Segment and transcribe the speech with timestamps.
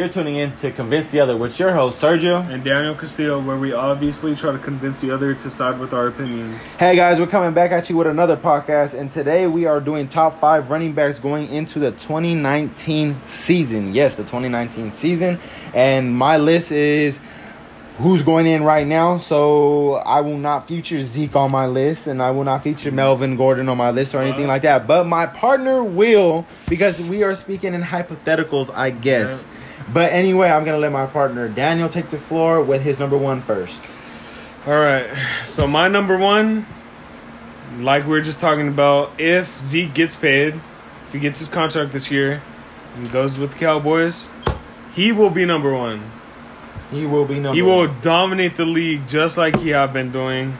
[0.00, 2.48] You're tuning in to Convince the Other with your host, Sergio.
[2.48, 6.06] And Daniel Castillo, where we obviously try to convince the other to side with our
[6.06, 6.56] opinions.
[6.78, 10.08] Hey guys, we're coming back at you with another podcast, and today we are doing
[10.08, 13.92] top five running backs going into the 2019 season.
[13.92, 15.38] Yes, the 2019 season.
[15.74, 17.20] And my list is
[17.98, 19.18] who's going in right now.
[19.18, 23.36] So I will not feature Zeke on my list, and I will not feature Melvin
[23.36, 24.86] Gordon on my list or anything like that.
[24.86, 29.44] But my partner will, because we are speaking in hypotheticals, I guess.
[29.92, 33.42] But anyway, I'm gonna let my partner Daniel take the floor with his number one
[33.42, 33.82] first.
[34.66, 35.08] All right.
[35.44, 36.66] So my number one,
[37.78, 40.54] like we were just talking about, if Zeke gets paid,
[41.06, 42.42] if he gets his contract this year
[42.96, 44.28] and goes with the Cowboys,
[44.94, 46.02] he will be number one.
[46.90, 47.54] He will be number.
[47.54, 48.00] He will one.
[48.00, 50.56] dominate the league just like he have been doing.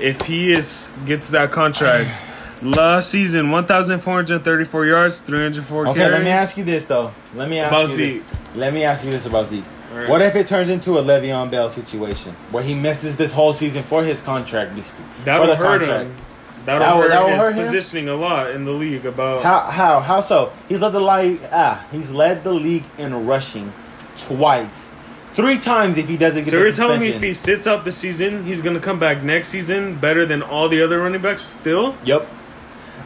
[0.00, 2.22] If he is gets that contract.
[2.62, 6.12] Last season, 1,434 yards, 304 Okay, carries.
[6.12, 7.12] let me ask you this though.
[7.34, 8.26] Let me ask About you Zeke.
[8.28, 8.35] this.
[8.56, 9.64] Let me ask you this about Zeke.
[9.92, 10.08] Right.
[10.08, 13.82] What if it turns into a Le'Veon Bell situation where he misses this whole season
[13.82, 15.06] for his contract dispute?
[15.24, 16.10] That the hurt contract?
[16.10, 16.16] him.
[16.64, 19.06] That'll That will- hurt that his hurt positioning a lot in the league.
[19.06, 20.50] About How how how so?
[20.68, 23.72] He's led the league ah, he's led the league in rushing
[24.16, 24.90] twice.
[25.30, 27.92] Three times if he doesn't get so you're telling me if he sits out the
[27.92, 31.94] season, he's gonna come back next season better than all the other running backs still?
[32.04, 32.26] Yep.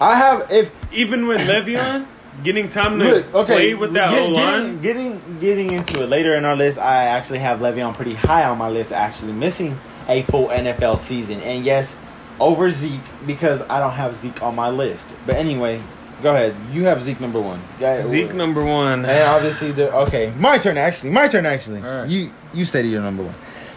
[0.00, 2.06] I have if Even with Le'Veon
[2.42, 4.80] getting time to Look, okay, play with that get- line.
[4.80, 8.44] getting, getting getting into it later in our list, I actually have Le'Veon pretty high
[8.44, 11.96] on my list, actually missing a full NFL season, and yes,
[12.38, 15.14] over Zeke because I don't have Zeke on my list.
[15.26, 15.82] But anyway,
[16.22, 16.54] go ahead.
[16.72, 17.60] You have Zeke number one.
[17.78, 19.04] Yeah, Zeke number one.
[19.04, 20.76] And obviously, the, okay, my turn.
[20.78, 21.44] Actually, my turn.
[21.46, 22.08] Actually, All right.
[22.08, 23.34] you you said you're number one.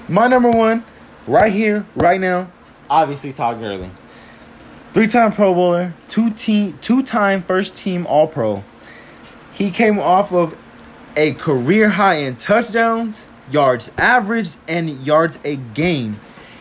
[0.08, 0.84] My number one,
[1.28, 2.52] right here, right now.
[2.90, 3.90] Obviously, Todd Gurley,
[4.94, 8.64] three-time Pro Bowler, two team, two-time first-team All-Pro.
[9.52, 10.58] He came off of
[11.16, 16.20] a career high in touchdowns, yards averaged, and yards a game.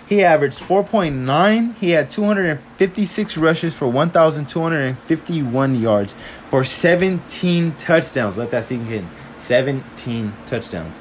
[0.08, 1.75] He averaged 4.9.
[1.77, 6.15] He had 256 rushes for 1,251 yards
[6.48, 8.37] for 17 touchdowns.
[8.37, 9.09] Let that sink in.
[9.38, 10.98] 17 touchdowns.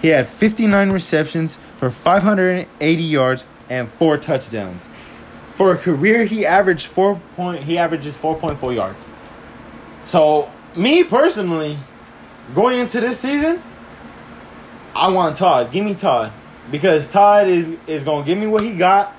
[0.00, 4.88] He had 59 receptions for 580 yards and four touchdowns.
[5.62, 7.62] For a career, he averaged four point.
[7.62, 9.08] He averages 4.4 yards.
[10.02, 11.78] So, me personally,
[12.52, 13.62] going into this season,
[14.92, 15.70] I want Todd.
[15.70, 16.32] Give me Todd
[16.72, 19.14] because Todd is is gonna give me what he got,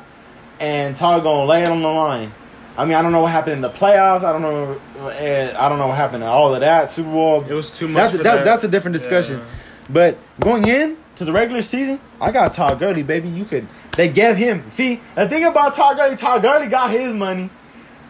[0.60, 2.34] and Todd gonna lay it on the line.
[2.78, 4.26] I mean, I don't know what happened in the playoffs.
[4.26, 4.82] I don't know.
[5.00, 7.46] uh, I don't know what happened in all of that Super Bowl.
[7.46, 8.12] It was too much.
[8.12, 8.44] That's that, that.
[8.44, 9.40] that's a different discussion.
[9.40, 9.46] Yeah.
[9.90, 13.30] But going in to the regular season, I got Todd Gurley, baby.
[13.30, 14.70] You could they gave him.
[14.72, 17.50] See, the thing about Todd Gurley, Todd Gurley got his money.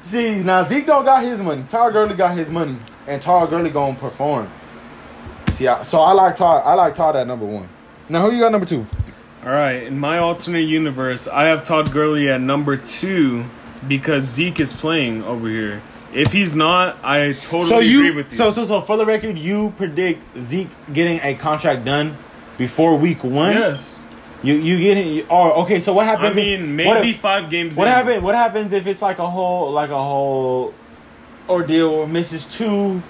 [0.01, 1.63] See, now Zeke don't got his money.
[1.67, 2.77] Todd Gurley got his money,
[3.07, 4.49] and Todd Gurley gonna perform.
[5.51, 6.63] See, I, so I like Todd.
[6.65, 7.69] I like Todd at number one.
[8.09, 8.85] Now who you got number two?
[9.43, 13.45] All right, in my alternate universe, I have Todd Gurley at number two
[13.87, 15.81] because Zeke is playing over here.
[16.13, 18.37] If he's not, I totally so you, agree with you.
[18.37, 22.17] so so so for the record, you predict Zeke getting a contract done
[22.57, 23.53] before week one.
[23.55, 24.03] yes,
[24.43, 25.25] You you getting?
[25.29, 25.79] Oh, okay.
[25.79, 26.29] So what I happens?
[26.31, 27.75] if- mean maybe if- five games.
[27.77, 27.93] What in.
[27.93, 28.23] happened?
[28.23, 30.73] What happens if it's like a whole like a whole
[31.49, 33.01] ordeal or misses two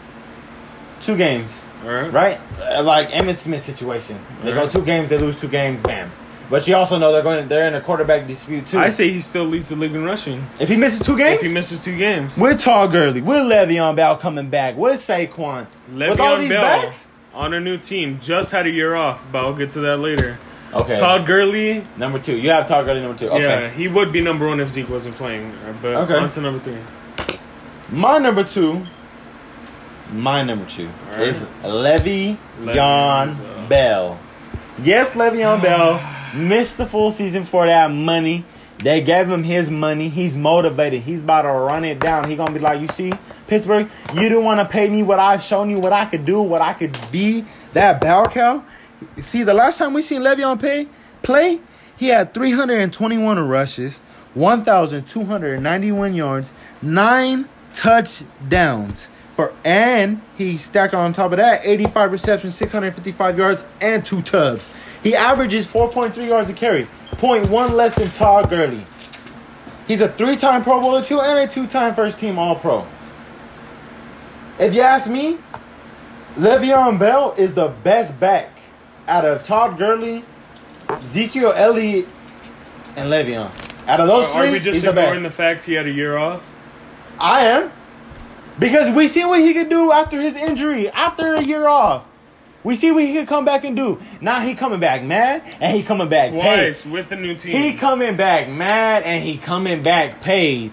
[1.01, 2.11] two games, right.
[2.13, 2.39] right?
[2.61, 4.17] Uh, Like Emmitt Smith situation.
[4.43, 6.09] They go two games, they lose two games, bam.
[6.49, 7.47] But you also know they're going.
[7.47, 8.77] They're in a quarterback dispute too.
[8.77, 10.45] I say he still leads the league in rushing.
[10.59, 13.95] if he misses two games, If he misses two games, with Todd Gurley, with Le'Veon
[13.95, 17.07] Bell coming back, with Saquon, with all Le'Veon these Bell backs.
[17.33, 20.37] On a new team just had a year off, but I'll get to that later.
[20.73, 20.95] Okay.
[20.95, 22.35] Todd Gurley, number two.
[22.37, 23.29] You have Todd Gurley number two.
[23.29, 23.41] Okay.
[23.41, 25.53] yeah, he would be number one if Zeke wasn't playing.
[25.81, 26.15] But Okay.
[26.15, 27.37] on to number three.
[27.91, 28.85] My number two,
[30.11, 31.21] my number two right.
[31.27, 34.19] is Le'Veon Le'Veon Bell.
[34.81, 36.01] Yes, Le'Veon Bell
[36.35, 38.43] missed the full season for that money.
[38.79, 40.09] They gave him his money.
[40.09, 41.03] He's motivated.
[41.03, 42.29] He's about to run it down.
[42.29, 43.13] He gonna be like, you see,
[43.47, 46.41] Pittsburgh, you didn't want to pay me what I've shown you, what I could do,
[46.41, 47.45] what I could be.
[47.73, 48.63] That bell cow.
[49.21, 50.87] See, the last time we seen Le'Veon pay,
[51.21, 51.59] play,
[51.97, 53.99] he had 321 rushes,
[54.33, 59.09] 1,291 yards, nine touchdowns.
[59.33, 64.69] For and he stacked on top of that 85 receptions, 655 yards, and two tubs.
[65.03, 68.85] He averages 4.3 yards a carry, 0.1 less than Todd Gurley.
[69.87, 72.87] He's a three-time Pro Bowler too, and a two-time first-team All-Pro.
[74.59, 75.37] If you ask me,
[76.37, 78.59] Le'Veon Bell is the best back
[79.07, 80.23] out of Todd Gurley,
[80.89, 82.07] Ezekiel Elliott,
[82.95, 83.51] and Le'Veon.
[83.87, 85.23] Out of those three, Are three, we just he's the ignoring best.
[85.23, 86.47] the fact he had a year off?
[87.19, 87.71] I am.
[88.57, 92.05] Because we see what he could do after his injury, after a year off.
[92.63, 94.01] We see what he can come back and do.
[94.21, 96.41] Now he coming back mad and he coming back paid.
[96.41, 97.55] Twice with a new team.
[97.55, 100.71] He coming back mad and he coming back paid.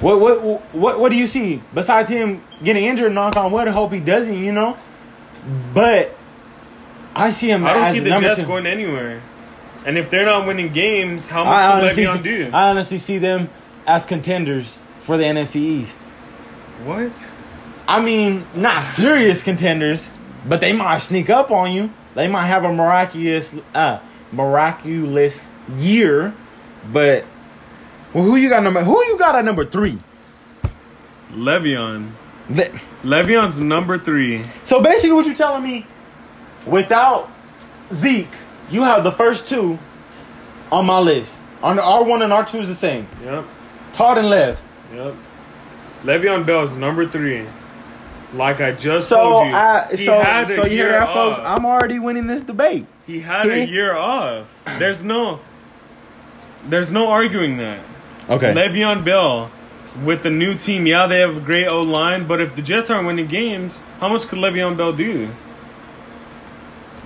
[0.00, 3.12] What what what what do you see besides him getting injured?
[3.12, 3.68] Knock on wood.
[3.68, 4.42] I hope he doesn't.
[4.42, 4.76] You know,
[5.72, 6.16] but
[7.14, 7.64] I see him.
[7.64, 8.46] I don't see the Jets two.
[8.46, 9.22] going anywhere.
[9.86, 12.50] And if they're not winning games, how much I can honestly, Le'Veon see, do?
[12.52, 13.50] I honestly see them
[13.86, 15.98] as contenders for the NFC East.
[16.84, 17.32] what?
[17.86, 20.14] I mean, not serious contenders,
[20.46, 21.92] but they might sneak up on you.
[22.14, 23.98] They might have a miraculous, uh,
[24.32, 26.34] miraculous year.
[26.92, 27.24] But
[28.12, 28.84] well, who you got number?
[28.84, 29.98] Who you got at number three?
[31.32, 32.12] Le'Veon.
[32.50, 32.70] Le-
[33.02, 34.44] Le'Veon's number three.
[34.64, 35.86] So basically, what you're telling me,
[36.66, 37.30] without
[37.92, 38.28] Zeke,
[38.70, 39.78] you have the first two
[40.70, 41.40] on my list.
[41.62, 43.06] On R one and R two is the same.
[43.24, 43.44] Yep.
[43.92, 44.60] Todd and Lev.
[44.92, 45.14] Yep.
[46.04, 47.46] Le'Veon Bell's number three.
[48.34, 50.90] Like I just So, told you, I, he so, had a so you hear year
[50.90, 51.38] that, folks?
[51.38, 51.58] off.
[51.58, 52.86] I'm already winning this debate.
[53.06, 54.62] he had a year off.
[54.78, 55.40] There's no,
[56.66, 57.80] there's no arguing that.
[58.28, 58.52] Okay.
[58.52, 59.50] Le'Veon Bell
[60.04, 62.90] with the new team, yeah, they have a great O line, but if the Jets
[62.90, 65.28] aren't winning games, how much could Le'Veon Bell do?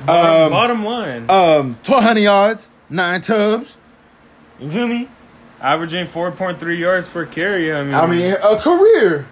[0.07, 3.77] Bottom, Um, bottom line, Um, 1,200 yards, nine tubs.
[4.61, 5.09] You feel me?
[5.61, 7.73] averaging 4.3 yards per carry.
[7.75, 9.27] I mean, I mean, a career.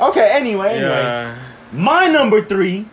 [0.00, 0.88] Okay, anyway, anyway.
[0.88, 1.38] yeah.
[1.72, 2.86] My number three,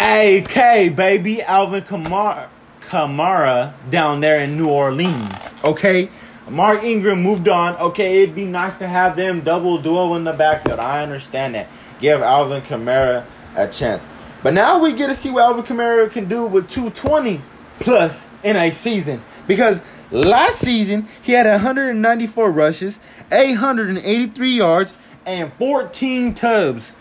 [0.00, 2.48] AK, baby, Alvin Kamara,
[2.80, 5.54] Kamara down there in New Orleans.
[5.62, 6.08] Okay?
[6.48, 7.76] Mark Ingram moved on.
[7.76, 10.80] Okay, it'd be nice to have them double duo in the backfield.
[10.80, 11.68] I understand that.
[12.00, 14.04] Give Alvin Kamara a chance.
[14.42, 17.40] But now we get to see what Alvin Kamara can do with 220
[17.78, 19.22] plus in a season.
[19.46, 22.98] Because last season, he had 194 rushes,
[23.30, 24.94] 883 yards,
[25.26, 26.94] and 14 tubs.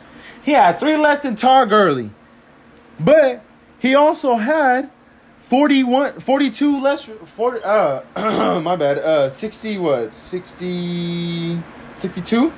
[0.43, 2.11] He had three less than Tar Gurley.
[2.99, 3.43] But
[3.79, 4.91] he also had
[5.39, 8.01] 41, 42 less, 40, uh,
[8.61, 11.61] my bad, uh, 60, what, 60,
[11.95, 12.53] 62?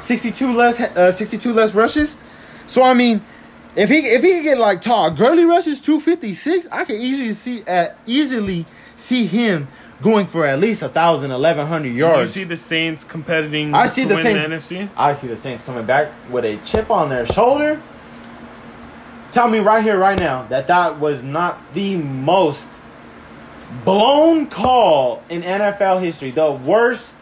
[0.00, 2.16] 62 less, uh, 62 less rushes.
[2.66, 3.22] So, I mean,
[3.76, 7.64] if he if he could get like Todd Gurley rushes 256, I could easily see
[7.64, 9.66] uh, easily see him
[10.04, 12.30] going for at least a thousand, eleven hundred You yards.
[12.32, 14.68] see the Saints competing I see to the win Saints.
[14.68, 14.88] the NFC?
[14.96, 17.80] I see the Saints coming back with a chip on their shoulder.
[19.30, 22.68] Tell me right here, right now, that that was not the most
[23.84, 26.30] blown call in NFL history.
[26.30, 27.14] The worst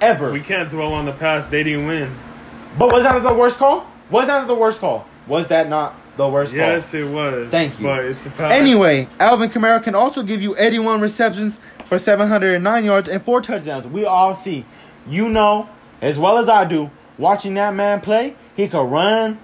[0.00, 0.32] ever.
[0.32, 1.50] We can't dwell on the past.
[1.50, 2.14] They didn't win.
[2.78, 3.86] but was that the worst call?
[4.10, 5.06] Was that the worst call?
[5.26, 7.00] Was that not the worst Yes, call?
[7.00, 7.50] it was.
[7.50, 7.84] Thank you.
[7.86, 8.54] But it's the past.
[8.54, 13.86] Anyway, Alvin Kamara can also give you 81 receptions for 709 yards and four touchdowns.
[13.86, 14.64] We all see,
[15.06, 15.68] you know,
[16.00, 19.38] as well as I do, watching that man play, he could run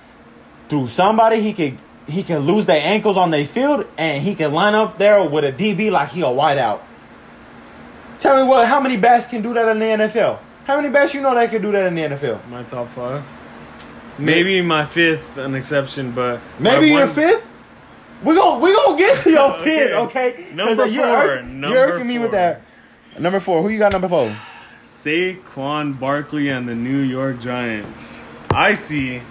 [0.69, 1.41] through somebody.
[1.41, 1.79] He could
[2.09, 5.45] he can lose their ankles on their field, and he can line up there with
[5.45, 6.81] a DB like he a wideout.
[8.19, 8.67] Tell me what?
[8.67, 10.39] How many backs can do that in the NFL?
[10.65, 12.47] How many backs you know that can do that in the NFL?
[12.49, 13.25] my top five.
[14.19, 17.47] Maybe my fifth, an exception, but Maybe your fifth.
[18.25, 20.33] We gon' we gonna get to your fit, Okay.
[20.33, 20.55] okay?
[20.55, 22.63] Number you're four, irk- number you're irking me with that.
[23.19, 23.63] Number four.
[23.63, 23.93] Who you got?
[23.93, 24.35] Number four.
[24.83, 28.23] Saquon Barkley and the New York Giants.
[28.51, 29.23] I see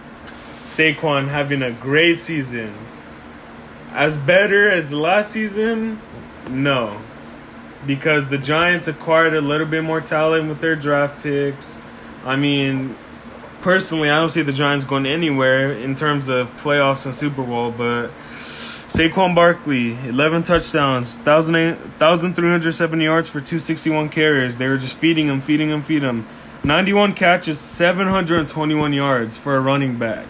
[0.65, 2.73] Saquon having a great season.
[3.93, 5.99] As better as last season,
[6.49, 6.97] no.
[7.85, 11.77] Because the Giants acquired a little bit more talent with their draft picks.
[12.25, 12.95] I mean,
[13.61, 17.71] personally, I don't see the Giants going anywhere in terms of playoffs and Super Bowl,
[17.71, 18.11] but
[18.91, 24.57] Saquon Barkley, 11 touchdowns, 1,008 1,370 yards for 261 carries.
[24.57, 26.27] They were just feeding him, feeding him, feeding him.
[26.65, 30.27] 91 catches, 721 yards for a running back.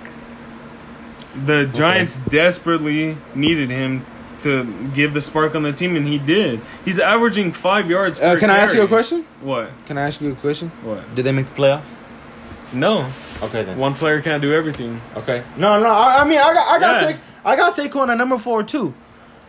[1.43, 4.05] The Giants desperately needed him
[4.41, 4.63] to
[4.93, 6.61] give the spark on the team, and he did.
[6.85, 8.19] He's averaging five yards.
[8.19, 9.23] Uh, can I ask you a question?
[9.41, 9.71] What?
[9.87, 10.69] Can I ask you a question?
[10.83, 11.15] What?
[11.15, 11.85] Did they make the playoffs?
[12.73, 13.09] No,
[13.41, 13.77] Okay then.
[13.79, 15.01] one player can't do everything.
[15.15, 15.43] Okay.
[15.57, 15.89] No, no.
[15.89, 17.17] I, I mean, I got, I got, Yeah.
[17.17, 18.93] Sa- I got Saquon at number four too.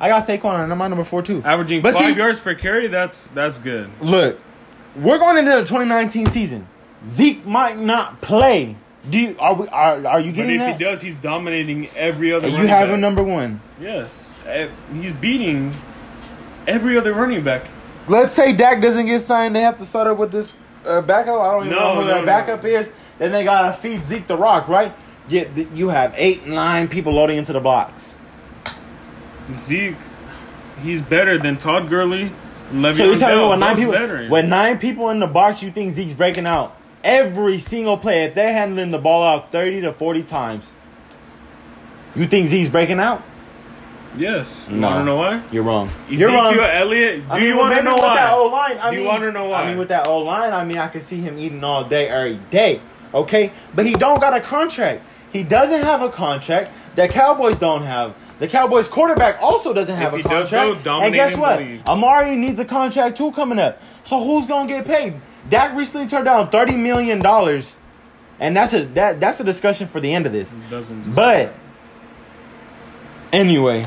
[0.01, 1.43] I got Saquon at my number four too.
[1.45, 2.89] Averaging But five see- yards per carry.
[2.89, 3.91] That's that's good.
[4.01, 4.39] Look,
[4.97, 6.67] we're going into the 2019 season.
[7.05, 8.77] Zeke might not play.
[9.11, 10.79] Do you are we are, are you But getting if that?
[10.79, 12.47] he does, he's dominating every other.
[12.49, 12.95] And you have back.
[12.95, 13.61] him number one.
[13.81, 15.73] Yes, Eh, he's beating
[16.67, 17.67] every other running back.
[18.09, 19.55] Let's say Dak doesn't get signed.
[19.55, 20.55] They have to start up with this
[20.87, 21.41] uh, backup.
[21.41, 22.27] I don't even No, know who no, that no.
[22.27, 22.91] backup is.
[23.19, 24.93] Then they gotta feed Zeke the rock, right?
[25.33, 28.17] You have eight, nine people loading into the box.
[29.55, 29.97] Zeke,
[30.83, 32.31] he's better than Todd Gurley.
[32.73, 34.31] Le'Veon So you're telling me with nine people, veterans.
[34.31, 38.35] with nine people in the box, you think Zeke's breaking out every single play, if
[38.35, 40.71] they're handling the ball out 30 to 40 times,
[42.15, 43.23] you think Zeke's breaking out?
[44.17, 44.67] Yes.
[44.71, 44.89] You No.
[44.89, 45.41] want to know why?
[45.51, 45.89] You're wrong.
[46.07, 46.55] Ezekiel You're wrong.
[46.59, 47.27] Elliott.
[47.29, 48.15] Do I mean, you want to know with why?
[48.17, 49.63] that O line, I Do you wanna know why?
[49.63, 52.09] I mean, with that O line, I mean, I can see him eating all day,
[52.09, 52.81] every day.
[53.15, 55.03] Okay, but he don't got a contract.
[55.33, 58.15] He doesn't have a contract that Cowboys don't have.
[58.39, 60.85] The Cowboys quarterback also doesn't have If a contract.
[60.85, 61.61] go and guess what?
[61.89, 63.81] Amari needs a contract too coming up.
[64.05, 65.15] So who's gonna get paid?
[65.49, 67.77] Dak recently turned down thirty million dollars,
[68.41, 70.55] and that's a that that's a discussion for the end of this.
[70.71, 71.15] Doesn't.
[71.15, 71.55] But
[73.33, 73.87] anyway,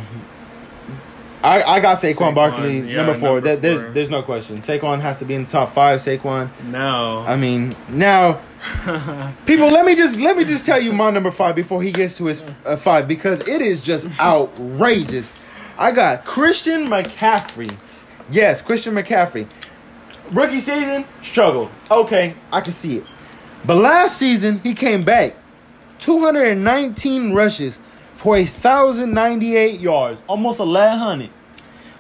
[1.43, 3.35] I I got Saquon, Saquon, Barkley yeah, number four.
[3.35, 3.91] number There- there's four.
[3.91, 4.61] there's no question.
[4.61, 5.99] Saquon has to be in the top five.
[5.99, 6.49] Saquon.
[6.71, 7.19] now.
[7.27, 8.39] I mean now.
[9.45, 12.17] People, let me just let me just tell you my number five before he gets
[12.17, 15.31] to his uh, five because it is just outrageous.
[15.77, 17.75] I got Christian McCaffrey.
[18.29, 19.47] Yes, Christian McCaffrey.
[20.31, 21.69] Rookie season struggled.
[21.91, 23.05] Okay, I can see it.
[23.65, 25.35] But last season he came back,
[25.99, 27.79] 219 rushes
[28.13, 31.29] for a 1,098 yards, almost 1,100,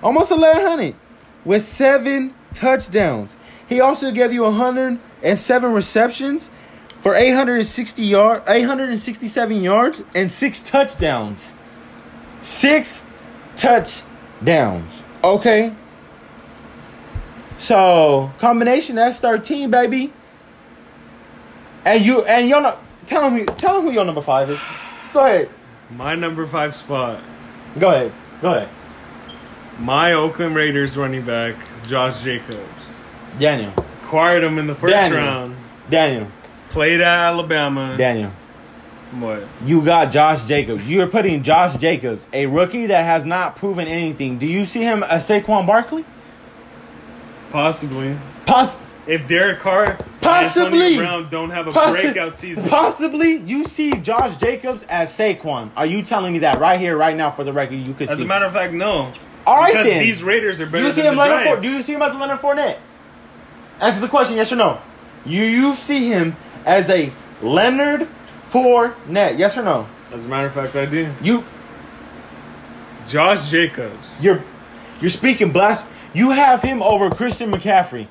[0.01, 0.95] almost 1,100,
[1.43, 3.35] with seven touchdowns.
[3.67, 6.49] He also gave you 107 receptions
[7.01, 11.53] for 860 yard, 867 yards and six touchdowns.
[12.43, 13.03] Six
[13.55, 15.03] touchdowns.
[15.23, 15.73] Okay.
[17.57, 20.13] So combination that's 13, baby.
[21.85, 24.59] And you and you're not tell me tell him who your number five is.
[25.13, 25.49] Go ahead.
[25.91, 27.21] My number five spot.
[27.79, 28.11] Go ahead.
[28.41, 28.69] Go ahead.
[29.79, 31.55] My Oakland Raiders running back,
[31.87, 32.94] Josh Jacobs.
[33.39, 33.73] Daniel.
[34.03, 35.19] Acquired him in the first Daniel.
[35.19, 35.55] round.
[35.89, 36.27] Daniel.
[36.69, 37.95] Played at Alabama.
[37.97, 38.31] Daniel.
[39.13, 39.43] What?
[39.63, 40.89] You got Josh Jacobs.
[40.89, 44.37] You're putting Josh Jacobs, a rookie that has not proven anything.
[44.37, 46.03] Do you see him as Saquon Barkley?
[47.51, 48.17] Possibly.
[48.45, 48.77] Poss-
[49.07, 50.97] If Derek Carr Possibly.
[50.97, 55.69] Brown don't have a possi- breakout season, Possibly, you see Josh Jacobs as Saquon.
[55.77, 57.75] Are you telling me that right here, right now, for the record?
[57.87, 58.23] You could as see.
[58.23, 59.13] a matter of fact, no.
[59.45, 60.01] All right because then.
[60.01, 61.63] these Raiders are Do better you see than him the Leonard Four- Giants.
[61.63, 62.77] Do you see him as a Leonard Fournette?
[63.79, 64.79] Answer the question, yes or no.
[65.25, 68.07] You you see him as a Leonard
[68.41, 69.87] Fournette, yes or no?
[70.11, 71.11] As a matter of fact, I do.
[71.21, 71.43] You
[73.07, 74.23] Josh Jacobs.
[74.23, 74.43] you're
[75.01, 75.83] you're speaking blas.
[76.13, 78.07] You have him over Christian McCaffrey.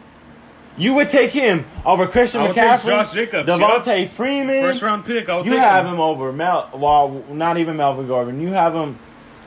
[0.77, 4.63] You would take him over Christian I would take McCaffrey, Josh Jacobs, Devonta Freeman.
[4.63, 5.29] First round pick.
[5.29, 5.95] I'll you take have him.
[5.95, 6.69] him over Mel.
[6.75, 8.41] Well, not even Melvin Gordon.
[8.41, 8.99] You have him.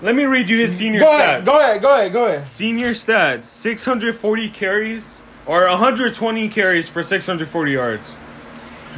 [0.02, 1.20] Let me read you his senior Go stats.
[1.20, 1.46] ahead.
[1.46, 1.82] Go ahead.
[1.82, 2.14] Go ahead.
[2.14, 2.44] Go ahead.
[2.46, 8.18] Senior stats: 640 carries or 120 carries for 640 yards.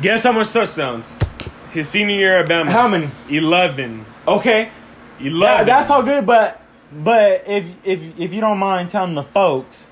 [0.01, 1.19] Guess how much touchdowns?
[1.71, 2.69] His senior year at Bama.
[2.69, 3.09] How many?
[3.29, 4.05] 11.
[4.27, 4.71] Okay.
[5.19, 5.39] 11.
[5.39, 9.87] That, that's all good, but but if if if you don't mind telling the folks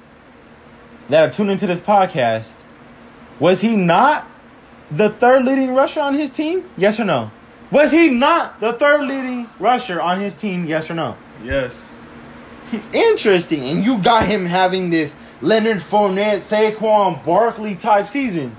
[1.09, 2.55] that are tuning into this podcast,
[3.39, 4.27] was he not
[4.89, 6.67] the third leading rusher on his team?
[6.77, 7.31] Yes or no?
[7.69, 10.65] Was he not the third leading rusher on his team?
[10.65, 11.17] Yes or no?
[11.43, 11.95] Yes.
[12.93, 13.63] Interesting.
[13.63, 18.55] And you got him having this Leonard Fournette, Saquon Barkley type season.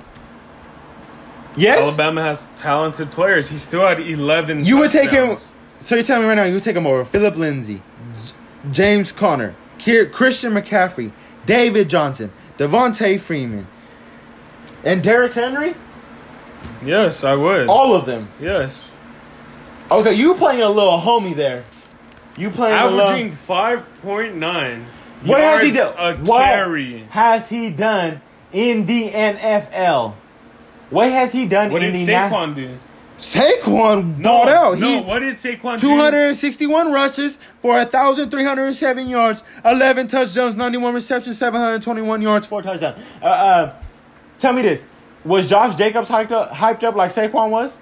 [1.57, 1.83] Yes.
[1.83, 3.49] Alabama has talented players.
[3.49, 4.65] He still had 11.
[4.65, 5.37] You would take him.
[5.81, 7.83] So you're telling me right now you would take him over Philip Lindsay,
[8.71, 11.13] James Conner, Christian McCaffrey,
[11.47, 13.67] David Johnson, Devonta Freeman,
[14.85, 15.75] and Derrick Henry?
[16.85, 17.69] Yes, I would.
[17.69, 18.29] All of them.
[18.41, 18.95] yes.
[19.91, 21.65] Okay, you playing a little homie there.
[22.37, 23.85] You playing Averaging a 5.9.
[24.05, 24.85] little.
[25.25, 26.25] What has he done?
[26.25, 27.05] What carry.
[27.11, 28.21] has he done
[28.53, 30.15] in the NFL?
[30.91, 32.79] What has he done What in did the na- Saquon do?
[33.19, 34.79] Saquon No, bought out.
[34.79, 34.87] no.
[34.87, 35.89] he what did Saquon do?
[35.89, 43.03] 261 rushes for 1,307 yards, 11 touchdowns, 91 receptions, 721 yards, 4 touchdowns.
[43.21, 43.75] Uh, uh,
[44.39, 44.87] tell me this.
[45.25, 47.77] Was Josh Jacobs hyped up, hyped up like Saquon was?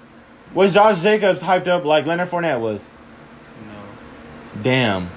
[0.55, 2.87] Was Josh Jacobs hyped up like Leonard Fournette was?
[3.63, 4.63] No.
[4.63, 5.09] Damn.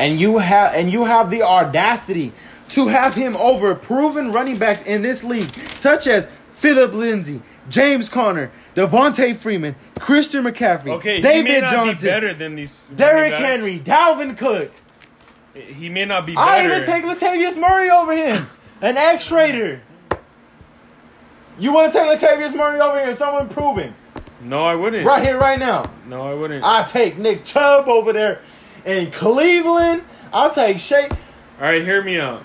[0.00, 2.32] And you have and you have the audacity
[2.70, 8.08] to have him over proven running backs in this league, such as Philip Lindsay, James
[8.08, 12.88] Conner, Devonta Freeman, Christian McCaffrey, Okay, David Johnson, be better than these.
[12.94, 14.72] Derrick Henry, Dalvin Cook.
[15.52, 18.46] He may not be I even take Latavius Murray over him,
[18.80, 19.82] an X Raider.
[21.58, 23.14] You want to take Latavius Murray over him?
[23.14, 23.94] Someone proven
[24.42, 25.06] no, I wouldn't.
[25.06, 25.90] right here, right now.
[26.06, 26.64] No, I wouldn't.
[26.64, 28.40] I take Nick Chubb over there
[28.84, 30.02] in Cleveland.
[30.32, 31.10] I'll take Shake.
[31.12, 31.16] All
[31.60, 32.42] right, hear me out.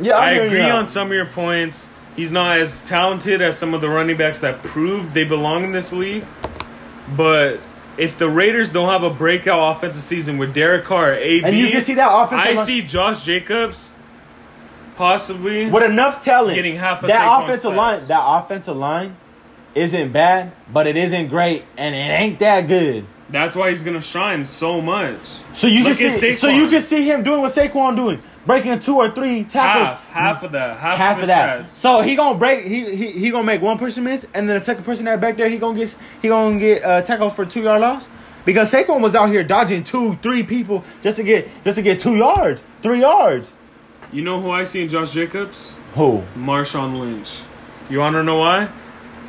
[0.00, 1.88] Yeah, I'm I agree on some of your points.
[2.16, 5.72] He's not as talented as some of the running backs that proved they belong in
[5.72, 6.24] this league.
[7.16, 7.60] But
[7.96, 11.68] if the Raiders don't have a breakout offensive season with Derek Carr, AB, And you
[11.70, 13.92] can see that offensive I line- see Josh Jacobs
[14.96, 15.66] possibly.
[15.70, 16.54] with enough talent.
[16.56, 17.98] Getting half of that offensive line.
[18.08, 19.16] That offensive line
[19.74, 23.06] isn't bad, but it isn't great, and it ain't that good.
[23.30, 25.18] That's why he's gonna shine so much.
[25.52, 28.80] So you Look can see, so you can see him doing what Saquon doing, breaking
[28.80, 29.88] two or three tackles.
[29.88, 31.60] Half, half of that, half, half of, of that.
[31.60, 31.66] stats.
[31.66, 32.64] So he gonna break.
[32.64, 35.36] He, he he gonna make one person miss, and then the second person that back
[35.36, 38.08] there, he gonna get he gonna get uh, tackled for two yard loss.
[38.46, 42.00] Because Saquon was out here dodging two, three people just to get just to get
[42.00, 43.54] two yards, three yards.
[44.10, 45.74] You know who I see in Josh Jacobs?
[45.94, 46.22] Who?
[46.34, 47.40] Marshawn Lynch.
[47.90, 48.70] You wanna know why?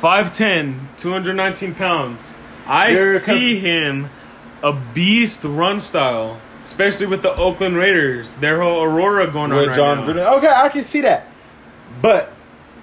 [0.00, 2.32] 5'10", 219 pounds.
[2.70, 4.10] I You're see com- him
[4.62, 8.36] a beast run style, especially with the Oakland Raiders.
[8.36, 10.12] Their whole Aurora going on With right John now.
[10.12, 10.38] Gruden.
[10.38, 11.26] Okay, I can see that,
[12.00, 12.32] but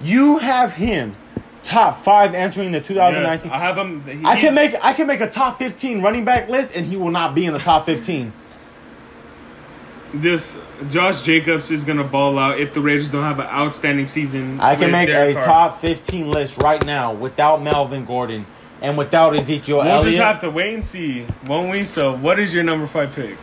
[0.02, 1.16] you have him
[1.62, 3.50] top five entering the Yes, 2019.
[3.50, 4.26] I have him.
[4.26, 7.10] I can make I can make a top 15 running back list, and he will
[7.10, 8.32] not be in the top 15.
[10.20, 14.60] Just Josh Jacobs is gonna ball out if the Raiders don't have an outstanding season.
[14.60, 18.46] I can make a top 15 list right now without Melvin Gordon
[18.80, 20.14] and without Ezekiel We'll Elliott.
[20.14, 21.84] just have to wait and see, won't we?
[21.84, 23.36] So, what is your number five pick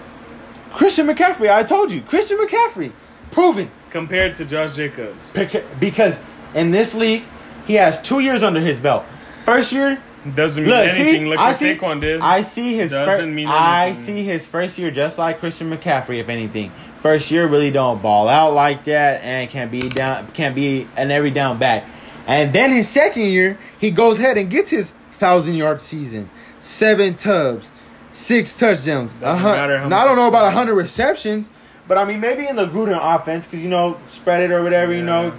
[0.73, 2.91] Christian McCaffrey, I told you, Christian McCaffrey,
[3.31, 5.35] proven compared to Josh Jacobs?
[5.79, 6.19] Because
[6.53, 7.23] in this league
[7.67, 9.05] he has two years under his belt.
[9.45, 10.01] First year,
[10.35, 11.21] Doesn't mean look, anything.
[11.23, 12.19] see, Look I what see, Saquon did.
[12.21, 16.19] I see his Doesn't fir- mean I see his first year just like Christian McCaffrey,
[16.19, 16.71] if anything.
[17.01, 21.11] First year really don't ball out like that and can be down, can be an
[21.11, 21.85] every down back.
[22.27, 26.29] And then his second year, he goes ahead and gets his thousand yard season,
[26.59, 27.71] seven tubs,
[28.13, 29.13] six touchdowns.
[29.15, 31.49] Doesn't matter how now, I don't know about hundred receptions,
[31.87, 34.93] but I mean maybe in the Gruden offense because you know spread it or whatever
[34.93, 35.33] you know.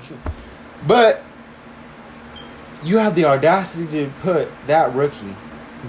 [0.86, 1.22] But
[2.84, 5.34] you have the audacity to put that rookie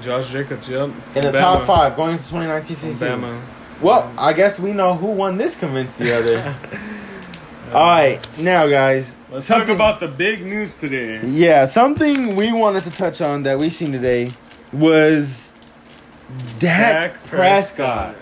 [0.02, 0.90] Josh Jacobs, yep.
[1.16, 1.40] in the Bama.
[1.40, 3.42] top five going into 2019 season.
[3.82, 6.56] Well, I guess we know who won this convinced the other.
[7.68, 11.20] All right, now guys, Let's talk about the big news today.
[11.28, 14.32] yeah, something we wanted to touch on that we seen today
[14.72, 15.52] was
[16.60, 18.16] Dak, Prescott.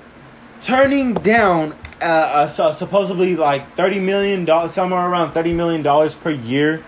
[0.61, 6.15] turning down uh, uh, so supposedly like thirty million dollars, somewhere around thirty million dollars
[6.15, 6.83] per year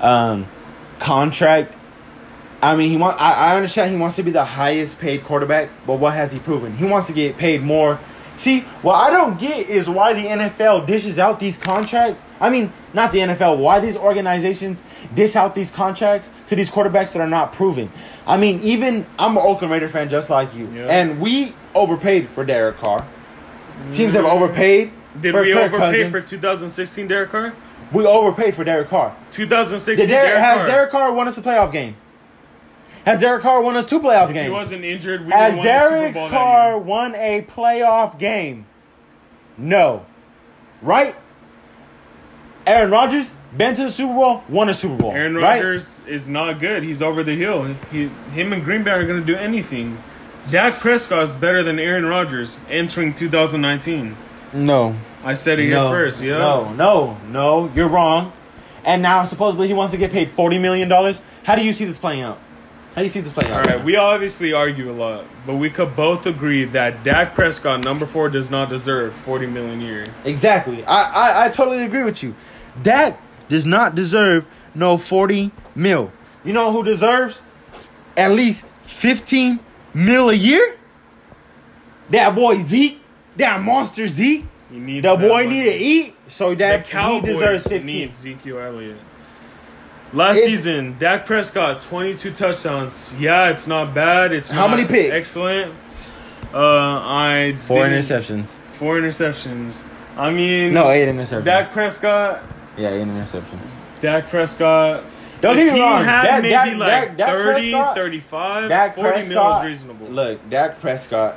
[0.00, 0.46] um,
[0.98, 1.72] contract.
[2.60, 3.18] I mean, he want.
[3.20, 6.38] I, I understand he wants to be the highest paid quarterback, but what has he
[6.38, 6.76] proven?
[6.76, 7.98] He wants to get paid more.
[8.36, 12.22] See, what I don't get is why the NFL dishes out these contracts.
[12.40, 13.58] I mean, not the NFL.
[13.58, 14.82] Why these organizations
[15.14, 17.92] dish out these contracts to these quarterbacks that are not proven?
[18.26, 20.86] I mean, even I'm an Oakland Raider fan, just like you, Yeah.
[20.86, 23.06] and we overpaid for Derek Carr.
[23.92, 24.36] Teams have mm-hmm.
[24.36, 24.92] overpaid.
[25.20, 26.10] Did for we Kirk overpay Cousins.
[26.10, 27.54] for 2016 Derek Carr?
[27.92, 29.14] We overpaid for Derek Carr.
[29.30, 30.66] 2016 Did Derek, Derek has Carr.
[30.66, 31.96] Derek Carr won us a playoff game?
[33.04, 35.90] Has Derek Carr won us two playoff if he wasn't injured, we Has would have
[35.90, 38.66] won the Super Derek Bowl Carr that won a playoff game?
[39.58, 40.06] No.
[40.80, 41.14] Right?
[42.66, 45.12] Aaron Rodgers been to the Super Bowl, won a Super Bowl.
[45.12, 45.56] Aaron right?
[45.56, 46.82] Rodgers is not good.
[46.82, 47.74] He's over the hill.
[47.92, 49.98] He, him and Green Bay are going to do anything.
[50.50, 54.16] Dak Prescott is better than Aaron Rodgers entering 2019.
[54.54, 54.96] No.
[55.22, 55.88] I said it no.
[55.88, 56.22] here first.
[56.22, 56.38] Yeah.
[56.38, 58.32] No, no, no, you're wrong.
[58.84, 60.90] And now supposedly he wants to get paid $40 million.
[61.44, 62.38] How do you see this playing out?
[62.94, 63.66] How do you see this playing out?
[63.68, 67.82] All right, we obviously argue a lot, but we could both agree that Dak Prescott,
[67.82, 70.04] number four, does not deserve 40 million a year.
[70.24, 70.84] Exactly.
[70.84, 72.34] I, I, I totally agree with you.
[72.82, 76.12] Dak does not deserve no 40 mil.
[76.44, 77.42] You know who deserves
[78.16, 79.58] at least 15
[79.92, 80.76] mil a year?
[82.10, 83.00] That boy Zeke.
[83.36, 84.44] That monster Zeke.
[84.70, 85.48] He needs The that boy money.
[85.48, 86.14] need to eat.
[86.28, 87.86] So that he deserves 15.
[87.86, 88.96] need Ezekiel Elliott.
[90.14, 93.12] Last It's- season, Dak Prescott, 22 touchdowns.
[93.18, 94.32] Yeah, it's not bad.
[94.32, 95.12] It's How not many picks?
[95.12, 95.72] Excellent.
[96.54, 98.56] Uh, I Four didn't- interceptions.
[98.78, 99.78] Four interceptions.
[100.16, 101.44] I mean, No, eight interceptions.
[101.44, 102.42] Dak Prescott.
[102.76, 103.58] yeah, eight interceptions.
[104.00, 105.02] Dak Prescott.
[105.40, 106.04] Don't if get me he wrong.
[106.04, 109.60] had Dak- maybe Dak- like Dak- Dak 30, Prescott- 35, Dak 40 mil Prescott.
[109.64, 110.06] is reasonable.
[110.10, 111.36] Look, Dak Prescott.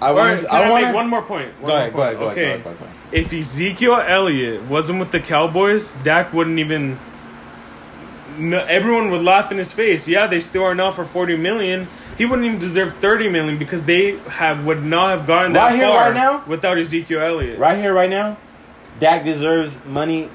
[0.00, 0.46] I want right, to.
[0.46, 0.92] can I, I wanna...
[0.94, 1.48] one more point?
[1.60, 1.92] One Go ahead.
[1.92, 2.16] Go more ahead.
[2.18, 2.20] point.
[2.20, 2.44] Go okay.
[2.44, 2.64] ahead.
[2.64, 2.80] Go ahead.
[2.80, 2.96] Go ahead.
[3.12, 6.98] If Ezekiel Elliott wasn't with the Cowboys, Dak wouldn't even.
[8.38, 10.06] No, everyone would laugh in his face.
[10.08, 11.88] Yeah, they still are now for forty million.
[12.18, 15.76] He wouldn't even deserve thirty million because they have would not have gotten that Right
[15.76, 16.44] here, far right now?
[16.46, 17.58] without Ezekiel Elliott.
[17.58, 18.36] Right here, right now,
[19.00, 20.30] Dak deserves money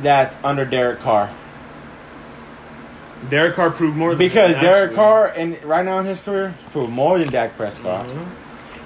[0.00, 1.30] that's under Derek Carr.
[3.30, 4.96] Derek Carr proved more than Because him, Derek actually.
[4.96, 8.08] Carr, and right now in his career, proved more than Dak Prescott.
[8.08, 8.26] Mhm.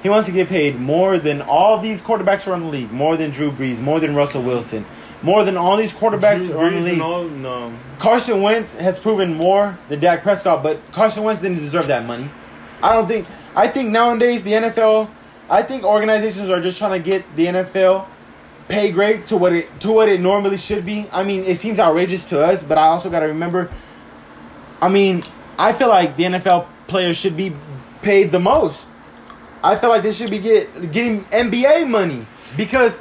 [0.03, 3.31] He wants to get paid more than all these quarterbacks around the league, more than
[3.31, 4.85] Drew Brees, more than Russell Wilson,
[5.23, 7.01] more than all these quarterbacks Drew around the league.
[7.01, 7.73] all, no.
[7.99, 12.31] Carson Wentz has proven more than Dak Prescott, but Carson Wentz didn't deserve that money.
[12.83, 13.27] I don't think.
[13.55, 15.11] I think nowadays the NFL,
[15.49, 18.07] I think organizations are just trying to get the NFL
[18.69, 21.09] pay grade to what it to what it normally should be.
[21.13, 23.71] I mean, it seems outrageous to us, but I also got to remember.
[24.81, 25.23] I mean,
[25.59, 27.55] I feel like the NFL players should be
[28.03, 28.89] paid the most.
[29.63, 32.27] I feel like they should be get, getting NBA money
[32.57, 33.01] because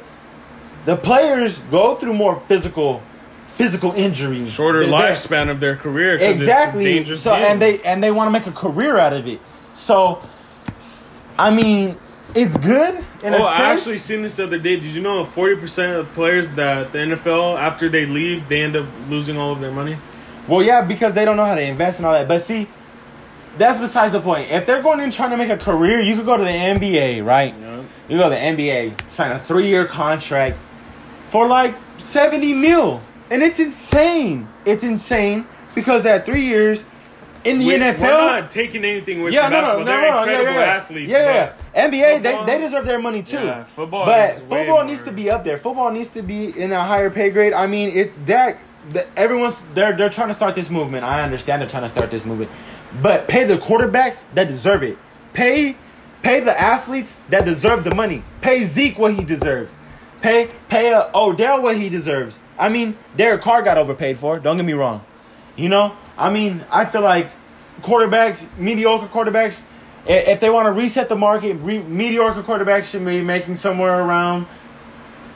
[0.86, 3.02] the players go through more physical
[3.50, 6.18] physical injuries, Shorter They're- they're- lifespan of their career.
[6.18, 7.06] 'cause it's a Exactly.
[7.16, 7.46] So game.
[7.46, 9.40] and they and they want to make a career out of it.
[9.74, 10.20] So,
[11.40, 11.96] I mean,
[12.34, 13.46] it's good in a Oh.
[13.46, 14.76] I actually seen this the other day.
[14.76, 18.76] Did you know forty percent of players that the NFL after they leave, they end
[18.76, 19.96] up losing all of their money?
[20.48, 22.28] Well, yeah, because they don't know how to invest and all that.
[22.28, 22.68] But see,
[23.58, 24.52] that's besides the point.
[24.52, 27.22] If they're going in trying to make a career, you could go to the NBA,
[27.22, 27.54] right?
[27.60, 27.78] Yeah.
[28.10, 30.58] You go to the NBA, sign a three-year contract
[31.26, 34.48] for like seventy mil, and it's insane.
[34.66, 36.84] It's insane because that three years
[37.44, 38.00] in the We, NFL.
[38.02, 39.80] We're not taking anything with yeah, no, no, basketball.
[39.80, 40.74] no, They're no, yeah, incredible yeah, yeah.
[40.74, 41.12] athletes.
[41.12, 41.88] Yeah, yeah.
[41.90, 43.38] NBA, football- they, they deserve their money too.
[43.38, 45.58] Yeah, football but football needs more- to be up there.
[45.58, 47.54] Football needs to be in a higher pay grade.
[47.54, 48.60] I mean, it's Dak.
[48.90, 51.04] The, everyone's they're they're trying to start this movement.
[51.04, 52.52] I understand they're trying to start this movement,
[53.02, 54.98] but pay the quarterbacks that deserve it.
[55.34, 55.76] Pay
[56.22, 58.24] pay the athletes that deserve the money.
[58.42, 59.76] Pay Zeke what he deserves.
[60.26, 62.40] Pay pay uh, Odell what he deserves.
[62.58, 64.40] I mean, Derek Carr got overpaid for.
[64.40, 65.06] Don't get me wrong.
[65.56, 67.30] You know, I mean, I feel like
[67.82, 69.62] quarterbacks, mediocre quarterbacks,
[70.08, 74.48] if they want to reset the market, re- mediocre quarterbacks should be making somewhere around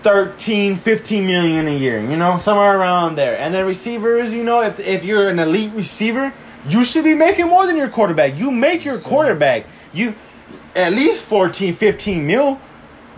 [0.02, 3.38] 13, 15 million a year, you know, somewhere around there.
[3.38, 6.34] And then receivers, you know, if, if you're an elite receiver,
[6.67, 8.39] you should be making more than your quarterback.
[8.39, 9.67] You make your quarterback.
[9.93, 10.15] You
[10.75, 12.60] at least 14, 15 mil,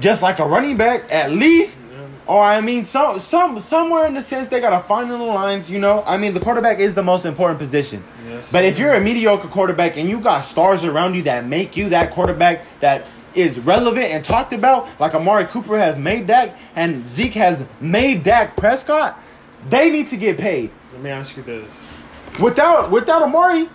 [0.02, 1.80] just like a running back, at least.
[2.28, 5.70] Or I mean, some some somewhere in the sense they gotta find in the lines.
[5.70, 8.04] You know, I mean, the quarterback is the most important position.
[8.28, 8.52] Yes.
[8.52, 11.90] But if you're a mediocre quarterback and you got stars around you that make you
[11.90, 17.08] that quarterback that is relevant and talked about, like Amari Cooper has made Dak and
[17.10, 19.20] Zeke has made Dak Prescott,
[19.68, 20.72] they need to get paid.
[20.94, 21.92] Let me ask you this:
[22.40, 23.68] Without without Amari,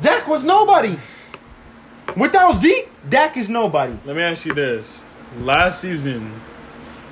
[0.00, 0.96] Dak was nobody.
[2.16, 3.96] Without Zeke, Dak is nobody.
[4.04, 5.02] Let me ask you this:
[5.40, 6.40] Last season,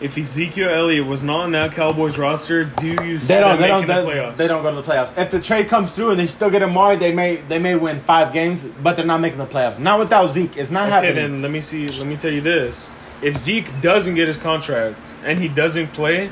[0.00, 3.50] if Ezekiel Elliott was not on that Cowboys roster, do you see They don't.
[3.52, 3.80] them They don't.
[3.88, 4.36] making They, the playoffs?
[4.36, 5.16] they don't go to the playoffs.
[5.18, 8.00] If the trade comes through and they still get Amari, they may they may win
[8.00, 9.78] five games, but they're not making the playoffs.
[9.78, 10.56] Not without Zeke.
[10.56, 11.14] It's not Okay, happening.
[11.14, 11.88] then let me see.
[11.88, 12.88] Let me tell you this:
[13.22, 16.30] If Zeke doesn't get his contract and he doesn't play,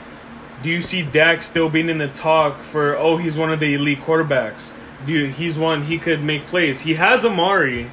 [0.63, 2.97] do you see Dak still being in the talk for?
[2.97, 4.75] Oh, he's one of the elite quarterbacks.
[5.07, 6.83] Do you, he's one he could make plays.
[6.83, 7.91] He has Amari,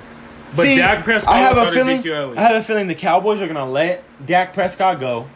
[0.56, 2.08] but See, Dak Prescott I have a feeling.
[2.38, 5.28] I have a feeling the Cowboys are gonna let Dak Prescott go,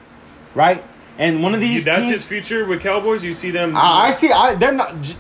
[0.56, 0.84] right?
[1.18, 2.10] And one of these that's teams.
[2.12, 3.24] his future with Cowboys.
[3.24, 3.76] You see them.
[3.76, 4.32] I, I see.
[4.32, 5.02] I they're not.
[5.02, 5.16] j-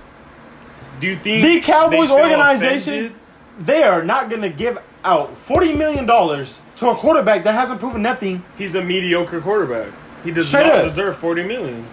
[0.99, 3.13] do you think The Cowboys they organization, offended?
[3.59, 8.01] they are not gonna give out forty million dollars to a quarterback that hasn't proven
[8.01, 8.43] nothing.
[8.57, 9.91] He's a mediocre quarterback.
[10.23, 10.83] He does Straight not up.
[10.85, 11.85] deserve forty million.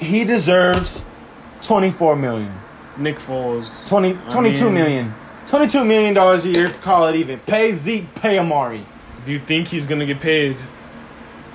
[0.00, 1.02] He deserves
[1.62, 2.52] twenty four million.
[2.96, 3.86] Nick Foles.
[3.88, 5.14] 20, I mean- million.
[5.50, 6.70] 22 million dollars a year.
[6.80, 7.38] Call it even.
[7.40, 8.14] Pay Zeke.
[8.14, 8.84] Pay Amari.
[9.26, 10.56] Do you think he's gonna get paid?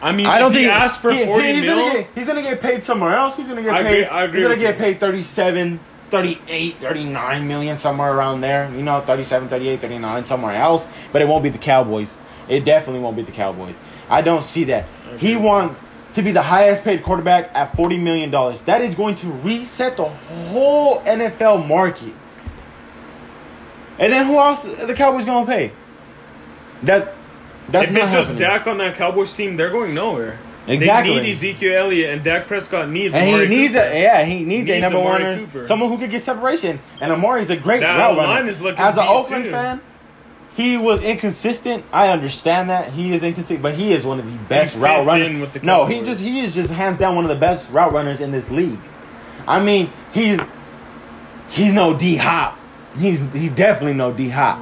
[0.01, 1.77] I mean, I don't think he asked for he- forty he's mil.
[1.79, 3.37] Gonna get, he's gonna get paid somewhere else.
[3.37, 4.03] He's gonna get I paid.
[4.03, 4.81] agree- I agree he's gonna get you.
[4.83, 5.79] paid 37,
[6.09, 8.69] 38, 39 million somewhere around there.
[8.75, 10.85] You know, 37, 38, 39 somewhere else.
[11.13, 12.17] But it won't be the Cowboys.
[12.49, 13.75] It definitely won't be the Cowboys.
[14.09, 14.85] I don't see that.
[15.17, 18.61] He wants to be the highest paid quarterback at 40 million dollars.
[18.63, 22.13] That is going to reset the whole NFL market.
[23.99, 25.71] And then who else are the Cowboys gonna pay?
[26.83, 27.13] That
[27.69, 28.47] that's if not it's just happening.
[28.49, 30.37] Dak on that Cowboys team, they're going nowhere.
[30.67, 31.13] Exactly.
[31.15, 33.13] They need Ezekiel Elliott and Dak Prescott needs.
[33.13, 33.87] And Amari he needs Cooper.
[33.87, 36.79] a yeah, he needs, a number one, someone who could get separation.
[36.99, 38.49] And Amari's a great That route line runner.
[38.49, 39.81] is looking As an Oakland fan,
[40.55, 41.85] he was inconsistent.
[41.93, 45.27] I understand that he is inconsistent, but he is one of the best route runners.
[45.29, 47.69] in with the no, he just he is just hands down one of the best
[47.69, 48.79] route runners in this league.
[49.47, 50.39] I mean, he's
[51.49, 52.57] he's no D Hop.
[52.97, 54.59] He's he definitely no D Hop,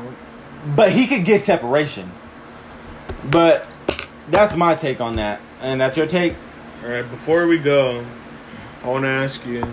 [0.76, 2.12] but he could get separation.
[3.26, 3.68] But
[4.30, 6.36] that's my take on that, and that's your take.
[6.84, 8.06] All right, before we go,
[8.84, 9.66] I want to ask you: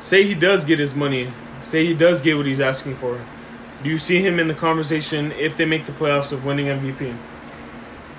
[0.00, 1.32] Say he does get his money.
[1.62, 3.20] Say he does get what he's asking for.
[3.82, 7.14] Do you see him in the conversation if they make the playoffs of winning MVP?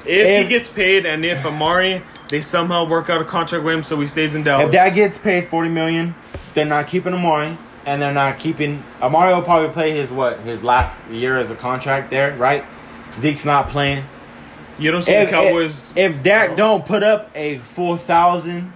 [0.03, 3.73] If, If- he gets paid, and if Amari they somehow work out a contract with
[3.75, 4.65] him so he stays in Dallas.
[4.67, 6.15] If that gets paid forty million,
[6.53, 10.63] they're not keeping Amari, and they're not keeping Amari will probably play his what his
[10.63, 12.63] last year as a contract there, right?
[13.13, 14.03] Zeke's not playing.
[14.79, 15.91] you don't see If, the Cowboys.
[15.95, 16.55] if, if Dak oh.
[16.55, 18.71] don't put up a four thousand,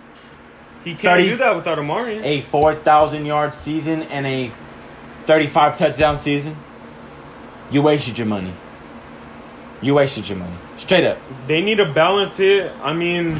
[0.84, 2.18] he can't 30 do that without Amari.
[2.24, 4.52] a four thousand yard season, and a
[5.26, 6.56] thirty-five touchdown season,
[7.72, 8.54] you wasted your money.
[9.82, 11.18] You wasted your money, straight up.
[11.48, 12.72] They need to balance it.
[12.82, 13.36] I mean,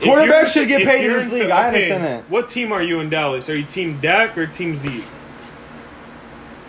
[0.00, 1.50] Quarterbacks should get paid in this league.
[1.50, 2.30] I understand that.
[2.30, 3.48] What team are you in Dallas?
[3.48, 5.04] Are you Team Dak or Team Zeke?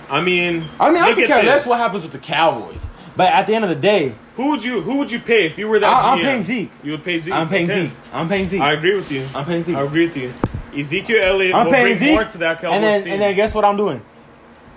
[0.09, 1.67] I mean, I mean, I can less this.
[1.67, 2.87] what happens with the Cowboys.
[3.15, 5.57] But at the end of the day, Who would you Who would you pay if
[5.57, 6.71] you were that I, I'm paying Zeke.
[6.83, 7.33] You would pay Zeke.
[7.33, 7.87] I'm paying Okay.
[7.87, 7.97] Zeke.
[8.13, 8.61] I'm paying Zeke.
[8.61, 9.25] I agree with you.
[9.33, 9.75] I'm paying Zeke.
[9.77, 10.33] I agree with you.
[10.77, 12.11] Ezekiel Elliott I'm will paying bring Zeke.
[12.11, 13.13] more to that Cowboys and then team.
[13.13, 14.03] and then guess what I'm doing?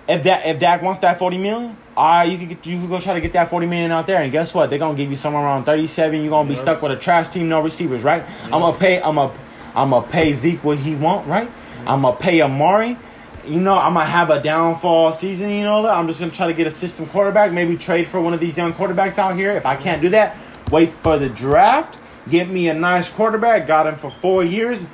[0.09, 2.89] If that if Dak wants that 40 million, all right, you can get you can
[2.89, 4.71] go try to get that 40 million out there, and guess what?
[4.71, 6.21] They're gonna give you somewhere around 37.
[6.21, 8.23] You're gonna be stuck with a trash team, no receivers, right?
[8.45, 8.99] I'm gonna pay.
[8.99, 9.37] I'm gonna
[9.75, 11.49] I'm gonna pay Zeke what he want, right?
[11.85, 12.97] I'm gonna pay Amari.
[13.45, 15.51] You know, I'm gonna have a downfall season.
[15.51, 17.51] You know, that I'm just gonna try to get a system quarterback.
[17.51, 19.51] Maybe trade for one of these young quarterbacks out here.
[19.51, 20.35] If I can't do that,
[20.71, 21.99] wait for the draft.
[22.27, 23.67] Get me a nice quarterback.
[23.67, 24.85] Got him for four years.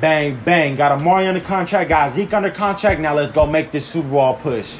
[0.00, 0.76] Bang, bang.
[0.76, 1.88] Got Amari under contract.
[1.88, 3.00] Got Zeke under contract.
[3.00, 4.78] Now let's go make this Super Bowl push.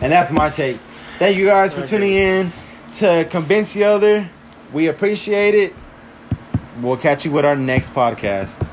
[0.00, 0.78] And that's my take.
[1.18, 2.52] Thank you guys for tuning in
[2.96, 4.30] to Convince the Other.
[4.72, 5.74] We appreciate it.
[6.80, 8.68] We'll catch you with our next podcast.